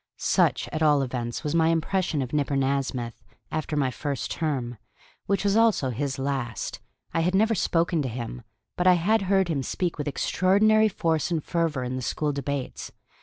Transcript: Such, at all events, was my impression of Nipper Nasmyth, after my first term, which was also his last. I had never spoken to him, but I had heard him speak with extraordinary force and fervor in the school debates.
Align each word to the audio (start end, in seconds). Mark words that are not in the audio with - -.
Such, 0.17 0.67
at 0.69 0.81
all 0.81 1.03
events, 1.03 1.43
was 1.43 1.53
my 1.53 1.67
impression 1.67 2.23
of 2.23 2.33
Nipper 2.33 2.55
Nasmyth, 2.55 3.21
after 3.51 3.77
my 3.77 3.91
first 3.91 4.31
term, 4.31 4.79
which 5.27 5.43
was 5.43 5.55
also 5.55 5.91
his 5.91 6.17
last. 6.17 6.79
I 7.13 7.19
had 7.19 7.35
never 7.35 7.53
spoken 7.53 8.01
to 8.01 8.07
him, 8.09 8.41
but 8.77 8.87
I 8.87 8.93
had 8.95 9.21
heard 9.29 9.47
him 9.47 9.61
speak 9.61 9.99
with 9.99 10.07
extraordinary 10.07 10.89
force 10.89 11.29
and 11.29 11.43
fervor 11.43 11.83
in 11.83 11.97
the 11.97 12.01
school 12.01 12.31
debates. 12.31 12.91